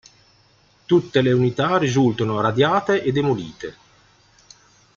[0.87, 3.75] Tutte le unità risultano radiate e demolite.